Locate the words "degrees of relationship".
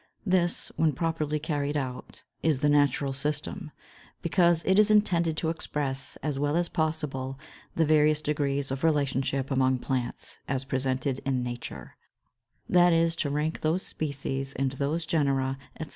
8.19-9.51